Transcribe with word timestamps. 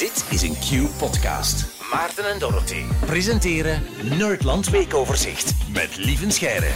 Dit 0.00 0.26
is 0.30 0.42
een 0.42 0.54
Q-podcast. 0.54 1.84
Maarten 1.92 2.30
en 2.32 2.38
Dorothy 2.38 2.82
presenteren 3.06 3.82
Nerdland 4.18 4.70
Weekoverzicht 4.70 5.54
met 5.72 5.96
Lieven 5.96 6.30
Scheire. 6.30 6.70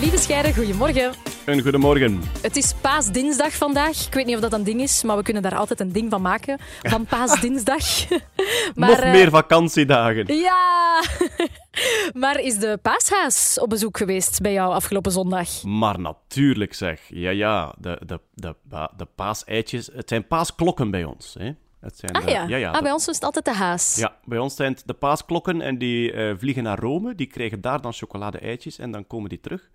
Lieve 0.00 0.16
Scheire, 0.16 0.54
goedemorgen. 0.54 1.12
Een 1.46 1.62
goedemorgen. 1.62 2.20
Het 2.42 2.56
is 2.56 2.74
paasdinsdag 2.74 3.52
vandaag. 3.52 4.06
Ik 4.06 4.14
weet 4.14 4.26
niet 4.26 4.34
of 4.34 4.40
dat 4.40 4.52
een 4.52 4.64
ding 4.64 4.80
is, 4.80 5.02
maar 5.02 5.16
we 5.16 5.22
kunnen 5.22 5.42
daar 5.42 5.56
altijd 5.56 5.80
een 5.80 5.92
ding 5.92 6.10
van 6.10 6.22
maken. 6.22 6.58
Van 6.82 7.04
paasdinsdag. 7.16 8.08
maar, 8.74 8.88
Nog 8.88 8.98
eh, 8.98 9.10
meer 9.10 9.30
vakantiedagen. 9.30 10.36
Ja! 10.36 11.02
maar 12.22 12.40
is 12.40 12.58
de 12.58 12.78
paashaas 12.82 13.58
op 13.60 13.68
bezoek 13.68 13.96
geweest 13.96 14.40
bij 14.40 14.52
jou 14.52 14.72
afgelopen 14.72 15.12
zondag? 15.12 15.62
Maar 15.62 16.00
natuurlijk 16.00 16.74
zeg. 16.74 17.00
Ja, 17.08 17.30
ja. 17.30 17.74
De, 17.78 18.00
de, 18.06 18.20
de, 18.34 18.54
de, 18.62 18.90
de 18.96 19.06
paaseitjes. 19.14 19.90
Het 19.92 20.08
zijn 20.08 20.26
paasklokken 20.26 20.90
bij 20.90 21.04
ons. 21.04 21.36
Hè? 21.38 21.52
Het 21.80 21.98
zijn 21.98 22.12
Ah 22.12 22.24
de- 22.24 22.30
ja, 22.30 22.46
ja, 22.46 22.56
ja, 22.56 22.68
ah, 22.68 22.76
de- 22.76 22.82
bij 22.82 22.92
ons 22.92 23.08
is 23.08 23.14
het 23.14 23.24
altijd 23.24 23.44
de 23.44 23.52
haas. 23.54 23.96
ja, 23.96 24.16
bij 24.24 24.38
ons 24.38 24.56
zijn 24.56 24.72
het 24.72 24.82
de 24.86 24.94
paasklokken 24.94 25.60
en 25.60 25.78
die 25.78 26.12
eh, 26.12 26.34
vliegen 26.38 26.62
naar 26.62 26.78
Rome. 26.78 27.14
Die 27.14 27.26
krijgen 27.26 27.60
daar 27.60 27.80
dan 27.80 27.92
chocolade-eitjes 27.92 28.78
en 28.78 28.90
dan 28.90 29.06
komen 29.06 29.28
die 29.28 29.40
terug. 29.40 29.70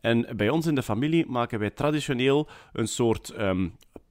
En 0.00 0.26
bij 0.36 0.48
ons 0.48 0.66
in 0.66 0.74
de 0.74 0.82
familie 0.82 1.26
maken 1.26 1.58
wij 1.58 1.70
traditioneel 1.70 2.48
een 2.72 2.88
soort 2.88 3.28
ehm, 3.30 3.68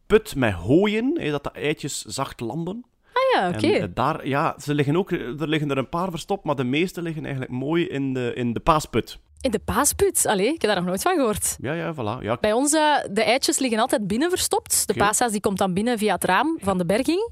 put 0.08 0.36
met 0.36 0.54
hooien, 0.54 1.14
dat 1.32 1.44
de 1.44 1.52
eitjes 1.52 2.02
zacht 2.02 2.40
landen. 2.40 2.86
Ah 3.14 3.42
ja, 3.42 3.48
oké. 3.50 3.68
En 3.68 3.82
eh, 3.82 3.88
daar, 3.94 4.28
ja, 4.28 4.56
ze 4.60 4.74
liggen 4.74 4.96
ook, 4.98 5.12
er 5.12 5.48
liggen 5.48 5.72
er 5.72 5.78
een 5.78 5.90
paar 5.90 6.10
verstopt, 6.10 6.44
maar 6.46 6.56
de 6.56 6.64
meeste 6.64 7.02
liggen 7.02 7.24
eigenlijk 7.24 7.54
mooi 7.54 7.88
in 7.88 8.14
de, 8.14 8.32
in 8.36 8.54
de 8.54 8.60
paasput. 8.60 9.20
In 9.42 9.52
de 9.52 9.60
paasput? 9.60 10.26
Allee, 10.26 10.54
ik 10.54 10.62
heb 10.62 10.70
daar 10.72 10.76
nog 10.80 10.86
nooit 10.86 11.02
van 11.02 11.16
gehoord. 11.16 11.56
Ja, 11.62 11.74
ja, 11.74 11.94
voilà. 11.94 12.24
Ja, 12.24 12.38
Bij 12.42 12.54
ons, 12.54 12.74
eh, 12.74 12.96
de 13.12 13.24
eitjes 13.24 13.60
liggen 13.60 13.80
altijd 13.80 14.08
binnen 14.08 14.30
verstopt. 14.30 14.88
De 14.88 14.94
paashaas 14.94 15.32
die 15.32 15.42
komt 15.42 15.58
dan 15.58 15.74
binnen 15.74 15.98
via 15.98 16.14
het 16.14 16.24
raam 16.24 16.58
van 16.62 16.78
de 16.78 16.86
berging. 16.86 17.30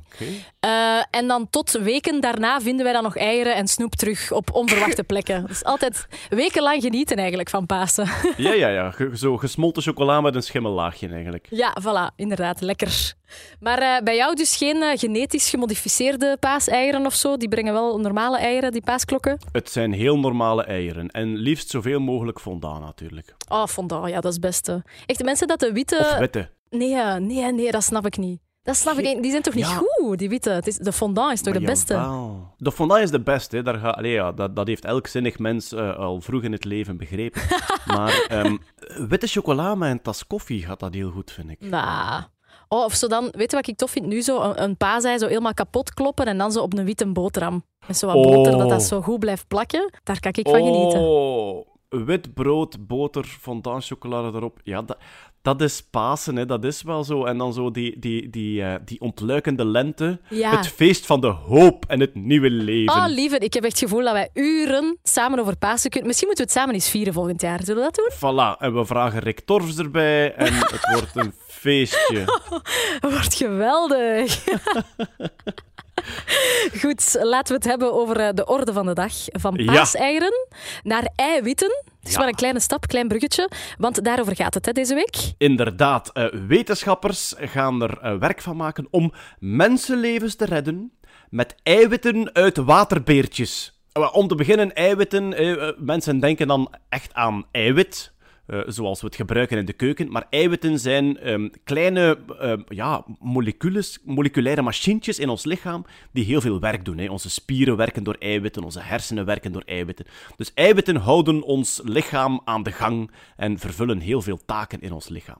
Eh, 0.59 0.70
en 1.09 1.28
dan 1.28 1.50
tot 1.50 1.72
weken 1.72 2.22
daarna 2.22 2.59
vinden 2.62 2.84
wij 2.84 2.94
dan 2.94 3.04
nog 3.04 3.18
eieren 3.18 3.55
en 3.55 3.68
snoep 3.68 3.95
terug 3.95 4.31
op 4.31 4.53
onverwachte 4.53 5.03
plekken. 5.12 5.45
Dus 5.47 5.64
altijd 5.64 6.08
wekenlang 6.30 6.81
genieten 6.81 7.17
eigenlijk 7.17 7.50
van 7.50 7.66
Pasen. 7.66 8.08
Ja, 8.38 8.53
ja, 8.53 8.67
ja. 8.67 8.94
Zo 9.14 9.38
gesmolten 9.38 9.84
chocola 9.84 10.22
met 10.22 10.36
een 10.36 10.44
schimmellaagje 10.44 11.08
eigenlijk. 11.09 11.47
ja, 11.50 11.78
voilà, 11.81 12.16
inderdaad, 12.16 12.62
lekker. 12.62 13.14
Maar 13.59 13.78
eh, 13.78 14.04
bij 14.04 14.16
jou 14.16 14.36
dus 14.36 14.56
geen 14.58 14.81
eh, 14.81 14.98
genetisch 15.00 15.50
gemodificeerde 15.50 16.38
paaseieren 16.40 17.06
of 17.06 17.14
zo? 17.14 17.38
Die 17.38 17.50
brengen 17.50 17.73
wel 17.73 18.00
normale 18.00 18.38
eieren, 18.38 18.72
die 18.72 18.81
paasklokken? 18.84 19.40
Het 19.52 19.70
zijn 19.70 19.92
heel 19.94 20.20
normale 20.20 20.64
eieren. 20.64 21.09
En 21.09 21.36
liefst 21.36 21.70
zoveel 21.70 22.00
mogelijk 22.00 22.40
fondant 22.40 22.80
natuurlijk. 22.84 23.36
Oh, 23.50 23.66
fondant, 23.66 24.08
ja, 24.09 24.16
dat 24.16 24.26
is 24.26 24.31
het 24.31 24.42
beste. 24.42 24.84
Echt, 25.06 25.20
de 25.20 25.26
mensen 25.26 25.48
dat 25.48 25.59
de 25.59 25.72
witte... 25.72 25.98
Of 26.00 26.18
witte. 26.18 26.50
Nee, 26.70 26.96
eh, 26.96 27.16
nee, 27.16 27.52
nee, 27.53 27.72
dat 27.72 27.84
snap 27.84 28.06
ik 28.06 28.18
niet. 28.18 28.40
Dat 28.64 28.76
snap 28.76 28.98
ik 28.98 29.03
niet. 29.06 29.22
Die 29.22 29.31
zijn 29.31 29.44
toch 29.44 29.53
niet 29.53 29.68
Ja. 29.68 29.81
goed, 29.86 30.18
die 30.20 30.30
witte? 30.30 30.50
Het 30.50 30.68
is, 30.68 30.78
de 30.78 30.92
fondant 30.92 31.31
is 31.31 31.42
toch 31.42 31.53
de 31.53 31.62
beste? 31.62 31.94
jawel. 31.94 32.53
De 32.58 32.72
fondant 32.72 33.02
is 33.02 33.12
de 33.12 33.22
beste. 33.22 33.56
Hè. 33.56 33.64
Daar 33.64 33.78
ga, 33.78 33.90
allee, 33.90 34.12
ja, 34.12 34.31
dat, 34.31 34.56
dat 34.56 34.68
heeft 34.68 34.86
elk 34.86 35.08
zinnig 35.08 35.40
mens 35.40 35.73
al 35.73 36.22
vroeg 36.22 36.44
in 36.44 36.52
het 36.52 36.66
leven 36.66 36.98
begrepen. 36.98 37.42
maar 37.96 38.26
ehm, 38.28 38.58
witte 39.08 39.28
chocola 39.28 39.76
met 39.76 39.92
een 39.92 40.02
tas 40.02 40.28
koffie 40.28 40.66
gaat 40.66 40.80
dat 40.80 40.94
heel 40.94 41.12
goed, 41.12 41.31
vind 41.31 41.50
ik. 41.50 41.58
Oh, 42.67 42.83
of 42.83 42.94
zo 42.94 43.08
dan, 43.08 43.23
weet 43.31 43.52
je 43.52 43.58
wat 43.58 43.67
ik 43.67 43.77
tof 43.77 43.91
vind? 43.91 44.05
Nu 44.05 44.21
zo 44.21 44.41
een, 44.41 44.63
een 44.63 44.77
paasei 44.77 45.17
zo 45.17 45.27
helemaal 45.27 45.53
kapot 45.53 45.94
kloppen 45.94 46.25
en 46.25 46.38
dan 46.38 46.52
zo 46.52 46.61
op 46.61 46.77
een 46.77 46.85
witte 46.85 47.07
boterham. 47.11 47.63
Met 47.88 47.97
zo 47.97 48.07
wat 48.07 48.16
Oh. 48.16 48.23
boter, 48.23 48.57
dat 48.57 48.69
dat 48.69 48.83
zo 48.83 49.02
goed 49.02 49.19
blijft 49.19 49.47
plakken. 49.47 49.89
Daar 50.03 50.19
kan 50.19 50.31
ik 50.35 50.47
van 50.49 50.63
genieten. 50.63 50.99
Oh, 50.99 51.66
wit 51.89 52.33
brood, 52.33 52.88
boter, 52.88 53.23
fondant, 53.25 53.85
chocolade 53.85 54.38
erop. 54.38 54.59
Ja, 54.63 54.81
dat, 54.81 54.97
dat 55.45 55.61
is 55.61 55.81
Pasen, 55.89 56.35
hè. 56.35 56.45
dat 56.45 56.63
is 56.63 56.81
wel 56.81 57.03
zo. 57.03 57.25
En 57.25 57.38
dan 57.38 57.53
zo 57.53 57.71
die, 57.71 57.99
die, 57.99 58.29
die, 58.29 58.63
eh, 58.63 58.75
die 58.85 59.01
ontluikende 59.01 59.65
lente. 59.65 60.19
Ja. 60.29 60.57
Het 60.57 60.67
feest 60.67 61.05
van 61.05 61.21
de 61.21 61.27
hoop 61.27 61.85
en 61.88 61.99
het 61.99 62.15
nieuwe 62.15 62.49
leven. 62.49 62.95
Oh, 62.95 63.05
lieve, 63.07 63.38
ik 63.38 63.53
heb 63.53 63.63
echt 63.63 63.79
het 63.79 63.89
gevoel 63.89 64.03
dat 64.03 64.13
wij 64.13 64.29
uren 64.33 64.97
samen 65.03 65.39
over 65.39 65.57
Pasen 65.57 65.89
kunnen. 65.89 66.07
Misschien 66.07 66.27
moeten 66.27 66.45
we 66.45 66.51
het 66.51 66.61
samen 66.61 66.75
eens 66.75 66.89
vieren 66.89 67.13
volgend 67.13 67.41
jaar. 67.41 67.63
Zullen 67.63 67.83
we 67.83 67.91
dat 67.91 67.95
doen? 67.95 68.34
Voilà, 68.34 68.59
en 68.59 68.73
we 68.73 68.85
vragen 68.85 69.19
Rick 69.19 69.39
Torfs 69.39 69.78
erbij 69.78 70.34
en 70.34 70.53
het 70.75 70.89
wordt 70.91 71.16
een 71.16 71.34
feestje. 71.47 72.23
Dat 73.00 73.11
wordt 73.11 73.35
geweldig. 73.35 74.44
Goed, 76.81 77.17
laten 77.21 77.47
we 77.47 77.53
het 77.53 77.63
hebben 77.63 77.93
over 77.93 78.17
eh, 78.19 78.29
de 78.33 78.45
orde 78.45 78.73
van 78.73 78.85
de 78.85 78.93
dag. 78.93 79.13
Van 79.25 79.53
Ja. 79.57 79.73
paaseieren 79.73 80.47
naar 80.83 81.09
eiwitten. 81.16 81.83
Het 81.99 82.07
is 82.07 82.11
Ja. 82.13 82.19
maar 82.19 82.27
een 82.27 82.35
kleine 82.35 82.59
stap, 82.59 82.88
klein 82.88 83.07
bruggetje. 83.07 83.49
Want 83.77 84.03
daarover 84.03 84.35
gaat 84.35 84.53
het 84.53 84.66
hè, 84.66 84.71
deze 84.71 84.93
week. 84.93 85.16
Inderdaad, 85.38 86.09
eh, 86.13 86.25
wetenschappers 86.47 87.33
gaan 87.38 87.81
er 87.81 87.97
eh, 88.01 88.17
werk 88.17 88.41
van 88.41 88.55
maken 88.55 88.88
om 88.89 89.13
mensenlevens 89.39 90.35
te 90.35 90.45
redden 90.45 90.91
met 91.29 91.55
eiwitten 91.63 92.33
uit 92.33 92.57
waterbeertjes. 92.57 93.73
Om 94.11 94.27
te 94.27 94.35
beginnen, 94.35 94.73
eiwitten. 94.73 95.29
mensen 95.85 96.19
denken 96.19 96.47
dan 96.47 96.73
echt 96.89 97.13
aan 97.13 97.45
eiwit. 97.51 98.13
Eh, 98.45 98.59
zoals 98.66 99.01
we 99.01 99.07
het 99.07 99.16
gebruiken 99.16 99.57
in 99.57 99.66
de 99.66 99.73
keuken. 99.73 100.11
Maar 100.11 100.28
eiwitten 100.29 100.79
zijn 100.79 101.17
ehm, 101.17 101.50
kleine 101.63 102.17
ehm, 102.39 102.61
ja, 102.67 103.06
molecules, 103.19 104.00
moleculaire 104.03 104.61
machientjes 104.61 105.19
in 105.19 105.29
ons 105.29 105.45
lichaam 105.45 105.85
die 106.11 106.25
heel 106.25 106.41
veel 106.41 106.59
werk 106.59 106.85
doen. 106.85 106.97
Hè. 106.97 107.07
Onze 107.07 107.29
spieren 107.29 107.78
werken 107.78 108.03
door 108.03 108.16
eiwitten, 108.19 108.63
onze 108.63 108.79
hersenen 108.81 109.25
werken 109.25 109.51
door 109.51 109.63
eiwitten. 109.66 110.05
Dus 110.35 110.51
eiwitten 110.53 110.95
houden 110.95 111.41
ons 111.41 111.81
lichaam 111.84 112.41
aan 112.44 112.63
de 112.63 112.72
gang 112.72 113.11
en 113.35 113.59
vervullen 113.59 114.00
heel 114.00 114.22
veel 114.22 114.39
taken 114.45 114.81
in 114.81 114.91
ons 114.91 115.09
lichaam. 115.09 115.39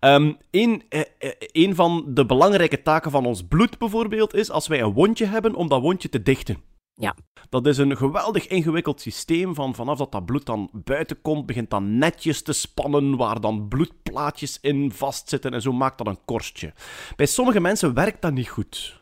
Eh, 0.00 1.00
eh, 1.18 1.30
een 1.52 1.74
van 1.74 2.04
de 2.08 2.26
belangrijke 2.26 2.82
taken 2.82 3.10
van 3.10 3.26
ons 3.26 3.42
bloed 3.42 3.78
bijvoorbeeld 3.78 4.34
is 4.34 4.50
als 4.50 4.66
wij 4.66 4.80
een 4.80 4.92
wondje 4.92 5.26
hebben 5.26 5.54
om 5.54 5.68
dat 5.68 5.80
wondje 5.80 6.08
te 6.08 6.22
dichten. 6.22 6.74
Ja. 6.98 7.16
Dat 7.48 7.66
is 7.66 7.78
een 7.78 7.96
geweldig 7.96 8.46
ingewikkeld 8.46 9.00
systeem. 9.00 9.54
Van 9.54 9.74
vanaf 9.74 9.98
dat 9.98 10.12
dat 10.12 10.26
bloed 10.26 10.46
dan 10.46 10.70
buiten 10.72 11.20
komt, 11.22 11.46
begint 11.46 11.70
dat 11.70 11.82
netjes 11.82 12.42
te 12.42 12.52
spannen, 12.52 13.16
waar 13.16 13.40
dan 13.40 13.68
bloedplaatjes 13.68 14.58
in 14.60 14.92
vastzitten 14.92 15.52
en 15.52 15.62
zo 15.62 15.72
maakt 15.72 15.98
dat 15.98 16.06
een 16.06 16.24
korstje. 16.24 16.72
Bij 17.16 17.26
sommige 17.26 17.60
mensen 17.60 17.94
werkt 17.94 18.22
dat 18.22 18.32
niet 18.32 18.48
goed. 18.48 19.00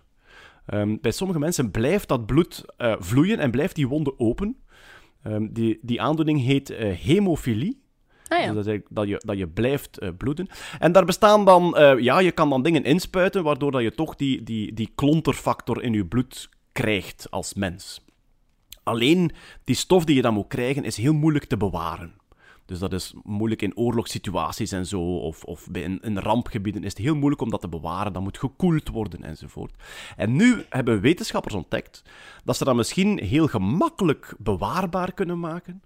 Ehm, 0.66 0.96
bij 1.00 1.10
sommige 1.10 1.38
mensen 1.38 1.70
blijft 1.70 2.08
dat 2.08 2.26
bloed 2.26 2.64
eh, 2.76 2.94
vloeien 2.98 3.38
en 3.38 3.50
blijft 3.50 3.74
die 3.74 3.88
wonde 3.88 4.18
open. 4.18 4.56
Ehm, 5.22 5.46
die, 5.50 5.78
die 5.82 6.02
aandoening 6.02 6.40
heet 6.40 6.70
eh, 6.70 6.96
hemofilie. 6.98 7.82
Ah 8.28 8.40
ja. 8.40 8.52
Dus 8.52 8.64
dat, 8.64 8.80
dat, 8.88 9.08
je, 9.08 9.22
dat 9.24 9.38
je 9.38 9.48
blijft 9.48 9.98
eh, 9.98 10.08
bloeden. 10.18 10.48
En 10.78 10.92
daar 10.92 11.04
bestaan 11.04 11.44
dan, 11.44 11.74
ja, 11.98 12.18
je 12.18 12.32
kan 12.32 12.50
dan 12.50 12.62
dingen 12.62 12.84
inspuiten, 12.84 13.42
waardoor 13.42 13.70
dat 13.70 13.82
je 13.82 13.94
toch 13.94 14.16
die, 14.16 14.42
die, 14.42 14.72
die 14.72 14.92
klonterfactor 14.94 15.82
in 15.82 15.92
je 15.92 16.06
bloed 16.06 16.48
krijgt 16.74 17.30
als 17.30 17.54
mens. 17.54 18.04
Alleen 18.82 19.30
die 19.64 19.74
stof 19.76 20.04
die 20.04 20.16
je 20.16 20.22
dan 20.22 20.34
moet 20.34 20.48
krijgen 20.48 20.84
is 20.84 20.96
heel 20.96 21.14
moeilijk 21.14 21.44
te 21.44 21.56
bewaren. 21.56 22.14
Dus 22.66 22.78
dat 22.78 22.92
is 22.92 23.14
moeilijk 23.22 23.62
in 23.62 23.76
oorlogssituaties 23.76 24.72
en 24.72 24.86
zo, 24.86 25.00
of, 25.18 25.44
of 25.44 25.68
in, 25.72 26.00
in 26.00 26.18
rampgebieden 26.18 26.84
is 26.84 26.90
het 26.90 27.02
heel 27.02 27.14
moeilijk 27.14 27.42
om 27.42 27.50
dat 27.50 27.60
te 27.60 27.68
bewaren. 27.68 28.12
Dat 28.12 28.22
moet 28.22 28.38
gekoeld 28.38 28.88
worden 28.88 29.22
enzovoort. 29.22 29.74
En 30.16 30.36
nu 30.36 30.64
hebben 30.68 31.00
wetenschappers 31.00 31.54
ontdekt 31.54 32.02
dat 32.44 32.56
ze 32.56 32.64
dat 32.64 32.74
misschien 32.74 33.18
heel 33.18 33.46
gemakkelijk 33.46 34.34
bewaarbaar 34.38 35.12
kunnen 35.12 35.40
maken 35.40 35.82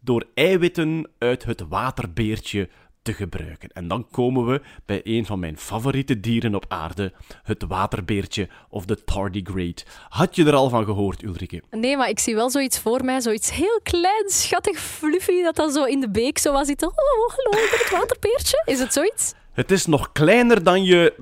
door 0.00 0.26
eiwitten 0.34 1.10
uit 1.18 1.44
het 1.44 1.60
waterbeertje 1.68 2.68
te 3.02 3.12
gebruiken. 3.12 3.68
En 3.68 3.88
dan 3.88 4.08
komen 4.10 4.46
we 4.46 4.60
bij 4.86 5.00
een 5.04 5.26
van 5.26 5.38
mijn 5.38 5.58
favoriete 5.58 6.20
dieren 6.20 6.54
op 6.54 6.64
aarde, 6.68 7.12
het 7.42 7.64
waterbeertje 7.68 8.48
of 8.68 8.84
de 8.84 9.04
tardigrade. 9.04 9.82
Had 10.08 10.36
je 10.36 10.44
er 10.44 10.54
al 10.54 10.68
van 10.68 10.84
gehoord, 10.84 11.22
Ulrike? 11.22 11.62
Nee, 11.70 11.96
maar 11.96 12.08
ik 12.08 12.18
zie 12.18 12.34
wel 12.34 12.50
zoiets 12.50 12.78
voor 12.78 13.04
mij, 13.04 13.20
zoiets 13.20 13.50
heel 13.52 13.80
klein, 13.82 14.28
schattig, 14.28 14.78
fluffy, 14.78 15.42
dat 15.42 15.56
dan 15.56 15.70
zo 15.70 15.84
in 15.84 16.00
de 16.00 16.10
beek 16.10 16.38
zo 16.38 16.52
was 16.52 16.66
zitten. 16.66 16.88
Oh, 16.88 16.94
hallo, 17.36 17.64
ik 17.64 17.70
ben 17.70 17.78
het 17.78 17.90
waterpeertje. 17.90 18.62
Is 18.64 18.78
het 18.78 18.92
zoiets? 18.92 19.32
Het 19.52 19.70
is 19.70 19.86
nog 19.86 20.12
kleiner 20.12 20.62
dan 20.62 20.84
je 20.84 21.14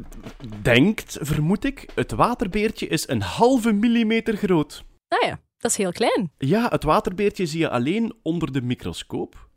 denkt, 0.63 1.19
vermoed 1.21 1.65
ik. 1.65 1.89
Het 1.95 2.13
waterbeertje 2.13 2.87
is 2.87 3.09
een 3.09 3.23
halve 3.23 3.72
millimeter 3.72 4.37
groot. 4.37 4.84
Ah 5.09 5.28
ja, 5.28 5.41
dat 5.59 5.71
is 5.71 5.77
heel 5.77 5.93
klein. 5.93 6.33
Ja, 6.39 6.69
het 6.69 6.83
waterbeertje 6.83 7.47
zie 7.47 7.59
je 7.59 7.71
alleen 7.71 8.15
onder 8.22 8.53
de 8.53 8.63
microscoop. 8.63 9.49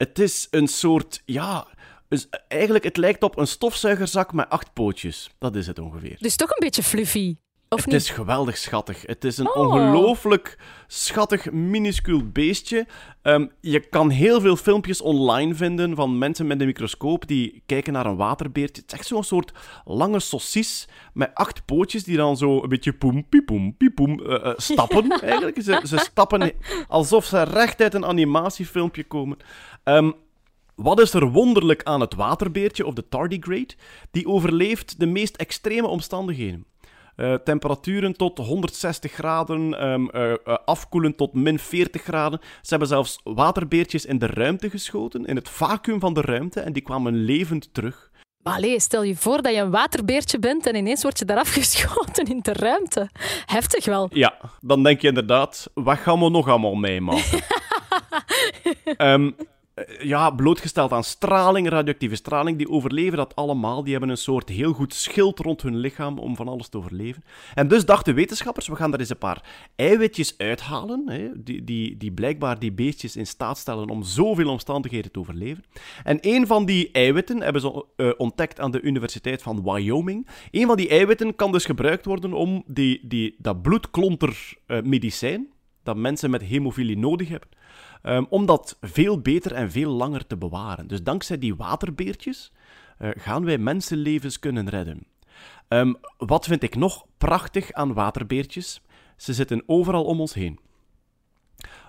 Het 0.00 0.18
is 0.18 0.46
een 0.50 0.68
soort, 0.68 1.22
ja, 1.24 1.66
dus 2.08 2.28
eigenlijk 2.48 2.84
het 2.84 2.96
lijkt 2.96 3.22
op 3.22 3.38
een 3.38 3.46
stofzuigerzak 3.46 4.32
met 4.32 4.48
acht 4.48 4.72
pootjes. 4.72 5.30
Dat 5.38 5.56
is 5.56 5.66
het 5.66 5.78
ongeveer. 5.78 6.16
Dus 6.18 6.36
toch 6.36 6.50
een 6.50 6.56
beetje 6.60 6.82
fluffy. 6.82 7.36
Of 7.72 7.78
Het 7.80 7.86
niet? 7.92 8.00
is 8.00 8.10
geweldig 8.10 8.56
schattig. 8.56 9.02
Het 9.06 9.24
is 9.24 9.38
een 9.38 9.48
Oh. 9.48 9.56
ongelooflijk 9.56 10.58
schattig, 10.86 11.50
minuscuul 11.50 12.20
beestje. 12.32 12.86
Ehm, 13.22 13.46
je 13.60 13.80
kan 13.80 14.10
heel 14.10 14.40
veel 14.40 14.56
filmpjes 14.56 15.00
online 15.00 15.54
vinden 15.54 15.94
van 15.96 16.18
mensen 16.18 16.46
met 16.46 16.60
een 16.60 16.66
microscoop 16.66 17.26
die 17.26 17.62
kijken 17.66 17.92
naar 17.92 18.06
een 18.06 18.16
waterbeertje. 18.16 18.82
Het 18.82 18.92
is 18.92 18.98
echt 18.98 19.08
zo'n 19.08 19.24
soort 19.24 19.52
lange 19.84 20.20
saucis 20.20 20.88
met 21.12 21.30
acht 21.34 21.64
pootjes 21.64 22.04
die 22.04 22.16
dan 22.16 22.36
zo 22.36 22.62
een 22.62 22.68
beetje 22.68 22.92
poem, 22.92 23.26
piepoem, 23.28 23.76
piepoem 23.76 24.20
eh, 24.20 24.46
eh, 24.46 24.52
stappen. 24.70 25.10
Eigenlijk. 25.20 25.62
Ze, 25.62 25.80
ze 25.86 25.98
stappen 25.98 26.52
alsof 26.88 27.24
ze 27.24 27.42
recht 27.42 27.80
uit 27.80 27.94
een 27.94 28.04
animatiefilmpje 28.06 29.04
komen. 29.04 29.36
Ehm, 29.84 30.10
wat 30.74 31.00
is 31.00 31.14
er 31.14 31.30
wonderlijk 31.30 31.82
aan 31.82 32.00
het 32.00 32.14
waterbeertje 32.14 32.86
of 32.86 32.94
de 32.94 33.08
tardigrade? 33.08 33.74
Die 34.10 34.26
overleeft 34.26 35.00
de 35.00 35.06
meest 35.06 35.36
extreme 35.36 35.86
omstandigheden. 35.86 36.64
Uh, 37.20 37.34
temperaturen 37.34 38.16
tot 38.16 38.38
160 38.38 39.12
graden, 39.12 39.88
um, 39.88 40.10
uh, 40.14 40.30
uh, 40.30 40.56
afkoelen 40.64 41.16
tot 41.16 41.34
min 41.34 41.58
40 41.58 42.02
graden. 42.02 42.40
Ze 42.40 42.68
hebben 42.68 42.88
zelfs 42.88 43.20
waterbeertjes 43.24 44.06
in 44.06 44.18
de 44.18 44.26
ruimte 44.26 44.70
geschoten, 44.70 45.24
in 45.24 45.36
het 45.36 45.48
vacuüm 45.48 46.00
van 46.00 46.14
de 46.14 46.20
ruimte, 46.20 46.60
en 46.60 46.72
die 46.72 46.82
kwamen 46.82 47.14
levend 47.14 47.74
terug. 47.74 48.10
Maar 48.42 48.54
allee, 48.54 48.80
stel 48.80 49.02
je 49.02 49.16
voor 49.16 49.42
dat 49.42 49.54
je 49.54 49.60
een 49.60 49.70
waterbeertje 49.70 50.38
bent 50.38 50.66
en 50.66 50.74
ineens 50.74 51.02
word 51.02 51.18
je 51.18 51.24
daar 51.24 51.38
afgeschoten 51.46 52.24
in 52.24 52.38
de 52.42 52.52
ruimte. 52.52 53.08
Heftig 53.46 53.84
wel. 53.84 54.08
Ja, 54.12 54.36
dan 54.60 54.82
denk 54.82 55.00
je 55.00 55.08
inderdaad, 55.08 55.70
wat 55.74 55.98
gaan 55.98 56.20
we 56.20 56.30
nog 56.30 56.48
allemaal 56.48 56.74
meemaken? 56.74 57.42
um, 58.98 59.36
Eh, 59.36 59.46
ja, 60.02 60.30
blootgesteld 60.30 60.92
aan 60.92 61.04
straling, 61.04 61.68
radioactieve 61.68 62.14
straling. 62.14 62.58
Die 62.58 62.68
overleven 62.68 63.16
dat 63.16 63.36
allemaal. 63.36 63.82
Die 63.82 63.92
hebben 63.92 64.10
een 64.10 64.16
soort 64.16 64.48
heel 64.48 64.72
goed 64.72 64.94
schild 64.94 65.38
rond 65.38 65.62
hun 65.62 65.76
lichaam 65.76 66.18
om 66.18 66.36
van 66.36 66.48
alles 66.48 66.68
te 66.68 66.78
overleven. 66.78 67.24
En 67.54 67.68
dus 67.68 67.84
dachten 67.84 68.14
wetenschappers, 68.14 68.68
we 68.68 68.76
gaan 68.76 68.90
daar 68.90 69.00
eens 69.00 69.10
een 69.10 69.18
paar 69.18 69.44
eiwitjes 69.76 70.38
uithalen, 70.38 71.02
hè, 71.06 71.42
die, 71.42 71.64
die, 71.64 71.96
die 71.96 72.12
blijkbaar 72.12 72.58
die 72.58 72.72
beestjes 72.72 73.16
in 73.16 73.26
staat 73.26 73.58
stellen 73.58 73.88
om 73.88 74.02
zoveel 74.02 74.48
omstandigheden 74.48 75.10
te 75.10 75.18
overleven. 75.18 75.64
En 76.04 76.18
een 76.20 76.46
van 76.46 76.64
die 76.64 76.90
eiwitten 76.92 77.42
hebben 77.42 77.60
ze 77.60 77.84
uh, 77.96 78.10
ontdekt 78.16 78.60
aan 78.60 78.70
de 78.70 78.80
Universiteit 78.80 79.42
van 79.42 79.62
Wyoming. 79.62 80.28
Een 80.50 80.66
van 80.66 80.76
die 80.76 80.88
eiwitten 80.88 81.36
kan 81.36 81.52
dus 81.52 81.64
gebruikt 81.64 82.04
worden 82.04 82.32
om 82.32 82.62
die, 82.66 83.00
die, 83.02 83.34
dat 83.38 83.62
bloedklontermedicijn, 83.62 85.40
uh, 85.40 85.48
dat 85.82 85.96
mensen 85.96 86.30
met 86.30 86.42
hemofilie 86.42 86.98
nodig 86.98 87.28
hebben, 87.28 87.48
Um, 88.02 88.26
om 88.28 88.46
dat 88.46 88.78
veel 88.80 89.20
beter 89.20 89.52
en 89.52 89.70
veel 89.70 89.90
langer 89.90 90.26
te 90.26 90.36
bewaren. 90.36 90.86
Dus 90.86 91.02
dankzij 91.02 91.38
die 91.38 91.56
waterbeertjes 91.56 92.52
uh, 92.98 93.10
gaan 93.14 93.44
wij 93.44 93.58
mensenlevens 93.58 94.38
kunnen 94.38 94.68
redden. 94.68 95.06
Um, 95.68 95.96
wat 96.16 96.46
vind 96.46 96.62
ik 96.62 96.74
nog 96.76 97.06
prachtig 97.18 97.72
aan 97.72 97.92
waterbeertjes? 97.92 98.82
Ze 99.16 99.34
zitten 99.34 99.62
overal 99.66 100.04
om 100.04 100.20
ons 100.20 100.34
heen. 100.34 100.58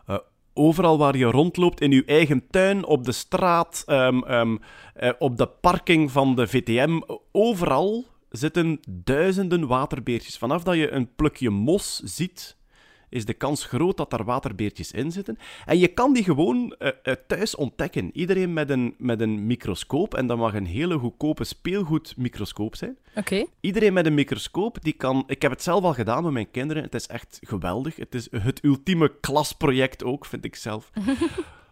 Uh, 0.07 0.17
overal 0.53 0.97
waar 0.97 1.17
je 1.17 1.25
rondloopt, 1.25 1.81
in 1.81 1.91
je 1.91 2.05
eigen 2.05 2.47
tuin, 2.49 2.85
op 2.85 3.03
de 3.03 3.11
straat, 3.11 3.83
um, 3.87 4.23
uh, 4.27 5.11
op 5.19 5.37
de 5.37 5.47
parking 5.47 6.11
van 6.11 6.35
de 6.35 6.47
VTM, 6.47 7.01
overal 7.31 8.05
zitten 8.29 8.79
duizenden 8.89 9.67
waterbeertjes. 9.67 10.37
Vanaf 10.37 10.63
dat 10.63 10.75
je 10.75 10.91
een 10.91 11.15
plukje 11.15 11.49
mos 11.49 11.99
ziet, 11.99 12.57
is 13.11 13.25
de 13.25 13.33
kans 13.33 13.65
groot 13.65 13.97
dat 13.97 14.09
daar 14.09 14.23
waterbeertjes 14.23 14.91
in 14.91 15.11
zitten. 15.11 15.37
En 15.65 15.79
je 15.79 15.87
kan 15.87 16.13
die 16.13 16.23
gewoon 16.23 16.75
uh, 16.79 17.13
thuis 17.27 17.55
ontdekken. 17.55 18.09
Iedereen 18.13 18.53
met 18.53 18.69
een, 18.69 18.95
met 18.97 19.21
een 19.21 19.45
microscoop, 19.45 20.13
en 20.13 20.27
dat 20.27 20.37
mag 20.37 20.53
een 20.53 20.65
hele 20.65 20.97
goedkope 20.97 21.43
speelgoedmicroscoop 21.43 22.75
zijn. 22.75 22.97
Oké. 23.15 23.45
Iedereen 23.59 23.93
met 23.93 24.05
een 24.05 24.13
microscoop, 24.13 24.77
die 24.81 24.93
kan... 24.93 25.23
Ik 25.27 25.41
heb 25.41 25.51
het 25.51 25.63
zelf 25.63 25.83
al 25.83 25.93
gedaan 25.93 26.23
met 26.23 26.33
mijn 26.33 26.51
kinderen. 26.51 26.83
Het 26.83 26.95
is 26.95 27.07
echt 27.07 27.39
geweldig. 27.41 27.95
Het 27.95 28.15
is 28.15 28.27
het 28.31 28.63
ultieme 28.63 29.11
klasproject 29.19 30.03
ook, 30.03 30.25
vind 30.25 30.45
ik 30.45 30.55
zelf. 30.55 30.91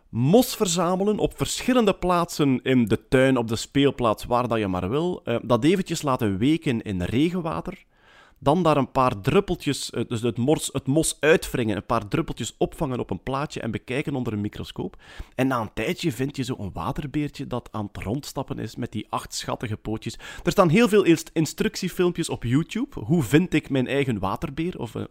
mos 0.10 0.56
verzamelen 0.56 1.20
op 1.20 1.38
verschillende 1.38 1.94
plaatsen 1.94 2.60
in 2.64 2.86
de 2.86 3.08
tuin, 3.08 3.38
op 3.38 3.48
de 3.48 3.56
speelplaats, 3.56 4.26
waar 4.26 4.48
dat 4.48 4.60
je 4.60 4.68
maar 4.68 4.90
wil. 4.90 5.22
Uh, 5.26 5.36
dat 5.44 5.64
eventjes 5.64 6.02
laten 6.02 6.38
weken 6.38 6.82
in 6.82 7.02
regenwater. 7.02 7.84
Dan 8.40 8.64
daar 8.64 8.78
een 8.78 8.92
paar 8.92 9.22
druppeltjes, 9.22 9.90
eh, 9.90 10.04
dus 10.08 10.22
het 10.22 10.38
mos, 10.38 10.70
het 10.74 10.88
mos 10.88 11.18
uitwringen, 11.20 11.76
een 11.76 11.86
paar 11.86 12.08
druppeltjes 12.08 12.56
opvangen 12.58 13.00
op 13.00 13.10
een 13.10 13.24
plaatje 13.24 13.62
en 13.62 13.72
bekijken 13.72 14.16
onder 14.16 14.34
een 14.34 14.42
microscoop. 14.42 14.98
En 15.36 15.48
na 15.48 15.62
een 15.62 15.74
tijdje 15.74 16.12
vind 16.12 16.36
je 16.36 16.44
zo'n 16.44 16.72
waterbeertje 16.74 17.48
dat 17.48 17.70
aan 17.72 17.90
het 17.92 18.04
rondstappen 18.04 18.60
is 18.60 18.76
met 18.76 18.92
die 18.92 19.08
acht 19.10 19.34
schattige 19.34 19.78
pootjes. 19.78 20.20
Er 20.44 20.52
staan 20.52 20.70
heel 20.70 20.88
veel 20.90 21.04
instructiefilmpjes 21.34 22.30
op 22.30 22.44
YouTube. 22.44 23.00
Hoe 23.00 23.24
vind 23.24 23.54
ik 23.54 23.70
mijn 23.70 23.88
eigen 23.88 24.20
waterbeer? 24.20 24.80
Of 24.80 24.96
uh, 24.96 25.04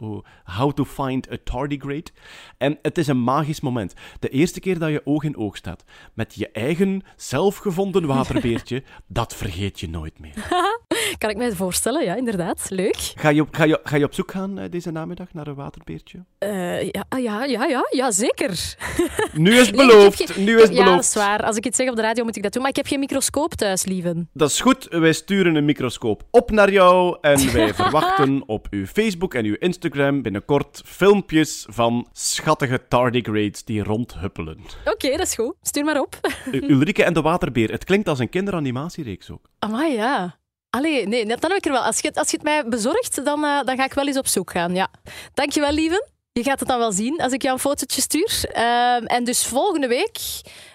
how 0.45 0.73
to 0.73 0.85
find 0.85 1.31
a 1.31 1.37
tardigrade. 1.45 2.11
En 2.59 2.79
het 2.83 2.99
is 2.99 3.07
een 3.07 3.23
magisch 3.23 3.61
moment. 3.61 3.95
De 4.19 4.29
eerste 4.29 4.61
keer 4.61 4.79
dat 4.79 4.91
je 4.91 5.07
oog 5.07 5.25
in 5.25 5.37
oog 5.37 5.57
staat 5.57 5.85
met 6.15 6.35
je 6.35 6.51
eigen 6.51 7.03
zelfgevonden 7.17 8.07
waterbeertje, 8.07 8.83
dat 9.07 9.35
vergeet 9.35 9.81
je 9.81 9.89
nooit 9.89 10.19
meer. 10.19 10.47
kan 11.19 11.31
ik 11.31 11.37
me 11.37 11.57
voorstellen, 11.57 12.05
ja, 12.05 12.15
inderdaad. 12.15 12.67
Leuk. 12.69 12.97
Ga 13.15 13.29
je, 13.29 13.41
op, 13.41 13.49
ga, 13.55 13.65
je, 13.65 13.81
ga 13.83 13.97
je 13.97 14.05
op 14.05 14.15
zoek 14.15 14.31
gaan 14.31 14.59
uh, 14.59 14.65
deze 14.71 14.91
namiddag 14.91 15.33
naar 15.33 15.47
een 15.47 15.55
waterbeertje? 15.55 16.25
Uh, 16.39 16.83
ja, 16.83 17.05
ja, 17.17 17.45
ja, 17.45 17.65
ja, 17.65 17.87
ja, 17.91 18.11
zeker. 18.11 18.77
Nu 19.33 19.55
is 19.55 19.67
het 19.67 19.77
beloofd. 19.77 20.37
nu 20.37 20.57
is 20.57 20.63
het 20.63 20.73
ja, 20.73 20.85
beloofd. 20.85 20.95
dat 20.95 21.05
is 21.05 21.15
waar. 21.15 21.43
Als 21.43 21.57
ik 21.57 21.67
iets 21.67 21.77
zeg 21.77 21.89
op 21.89 21.97
de 21.97 22.03
radio, 22.03 22.25
moet 22.25 22.37
ik 22.37 22.43
dat 22.43 22.53
doen. 22.53 22.63
Maar 22.63 22.71
ik 22.71 22.77
heb 22.77 22.87
geen 22.87 22.99
microscoop 22.99 23.55
thuis, 23.55 23.85
lieven. 23.85 24.29
Dat 24.33 24.51
is 24.51 24.61
goed. 24.61 24.87
Wij 24.91 25.13
sturen 25.13 25.55
een 25.55 25.65
microscoop 25.65 26.23
op 26.31 26.51
naar 26.51 26.71
jou. 26.71 27.19
En 27.21 27.53
wij 27.53 27.75
verwachten 27.75 28.43
op 28.47 28.67
uw 28.71 28.87
Facebook 28.87 29.35
en 29.35 29.45
uw 29.45 29.57
Instagram 29.59 30.23
binnenkort 30.23 30.83
filmpjes 30.85 31.67
van 31.69 32.09
schattige 32.13 32.81
tardigrades 32.89 33.65
die 33.65 33.83
rondhuppelen. 33.83 34.59
Oké, 34.59 34.91
okay, 34.91 35.17
dat 35.17 35.27
is 35.27 35.35
goed. 35.35 35.55
Stuur 35.63 35.85
maar 35.85 36.01
op. 36.01 36.21
Ulrike 36.53 37.05
en 37.05 37.13
de 37.13 37.21
waterbeer. 37.21 37.71
Het 37.71 37.85
klinkt 37.85 38.09
als 38.09 38.19
een 38.19 38.29
kinderanimatiereeks 38.29 39.31
ook. 39.31 39.49
Amai, 39.59 39.95
ja. 39.95 40.39
Allee, 40.71 41.07
nee, 41.07 41.27
dan 41.27 41.51
heb 41.51 41.59
ik 41.59 41.67
er 41.67 41.73
wel. 41.73 41.83
Als 41.83 41.99
je, 41.99 42.15
als 42.15 42.31
je 42.31 42.37
het 42.37 42.45
mij 42.45 42.65
bezorgt, 42.69 43.25
dan, 43.25 43.45
uh, 43.45 43.63
dan 43.65 43.77
ga 43.77 43.85
ik 43.85 43.93
wel 43.93 44.07
eens 44.07 44.19
op 44.19 44.27
zoek 44.27 44.51
gaan. 44.51 44.75
Ja. 44.75 44.89
Dankjewel, 45.35 45.73
lieve. 45.73 46.07
Je 46.33 46.43
gaat 46.43 46.59
het 46.59 46.69
dan 46.69 46.79
wel 46.79 46.93
zien 46.93 47.21
als 47.21 47.33
ik 47.33 47.43
jou 47.43 47.55
een 47.55 47.61
fotootje 47.61 48.01
stuur. 48.01 48.51
Uh, 48.57 49.13
en 49.13 49.25
dus 49.25 49.47
volgende 49.47 49.89
week 49.89 50.19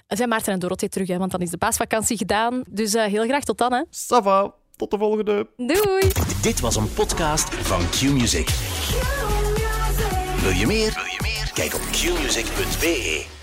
zijn 0.07 0.29
Maarten 0.29 0.53
en 0.53 0.59
Dorothee 0.59 0.89
terug, 0.89 1.07
hè, 1.07 1.17
want 1.17 1.31
dan 1.31 1.41
is 1.41 1.49
de 1.49 1.57
paasvakantie 1.57 2.17
gedaan. 2.17 2.63
Dus 2.69 2.95
uh, 2.95 3.03
heel 3.03 3.23
graag 3.23 3.43
tot 3.43 3.57
dan. 3.57 3.73
Hè. 3.73 3.81
Sava, 3.89 4.53
tot 4.75 4.91
de 4.91 4.97
volgende. 4.97 5.47
Doei. 5.57 6.11
Dit 6.41 6.59
was 6.59 6.75
een 6.75 6.93
podcast 6.93 7.53
van 7.53 7.89
Q-Music. 7.89 8.49
Wil 10.41 10.51
je 10.51 10.65
meer? 10.67 10.93
Wil 10.93 11.05
je 11.05 11.19
meer? 11.21 11.51
Kijk 11.53 11.73
op 11.73 11.81
qmusic.be. 11.81 13.42